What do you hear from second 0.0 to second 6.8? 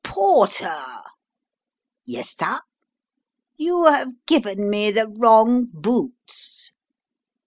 "Porter!" "Yes, sah!" "You have given me the wrong boots."